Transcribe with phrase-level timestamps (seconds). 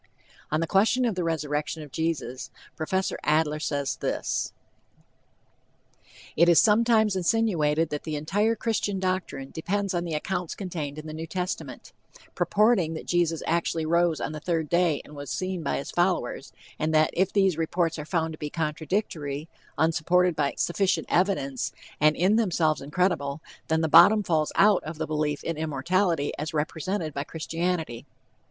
[0.49, 3.13] On the question of the resurrection of Jesus, Prof.
[3.23, 4.51] Adler says this:
[6.35, 11.05] "It is sometimes insinuated that the entire Christian doctrine depends on the accounts contained in
[11.05, 11.93] the New Testament,
[12.33, 16.51] purporting that Jesus actually rose on the third day and was seen by his followers;
[16.79, 19.47] and that if these reports are found to be contradictory,
[19.77, 25.05] unsupported by sufficient evidence, and in themselves incredible, then the bottom falls out of the
[25.05, 28.07] belief in immortality as represented by Christianity."